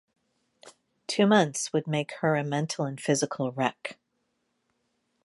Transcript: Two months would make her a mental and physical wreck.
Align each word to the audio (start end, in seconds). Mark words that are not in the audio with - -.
Two 1.05 1.27
months 1.27 1.71
would 1.73 1.85
make 1.85 2.13
her 2.21 2.35
a 2.35 2.43
mental 2.43 2.85
and 2.85 2.99
physical 2.99 3.51
wreck. 3.51 3.99